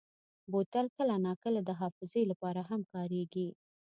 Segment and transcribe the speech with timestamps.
[0.51, 3.47] بوتل کله ناکله د حافظې لپاره هم کارېږي.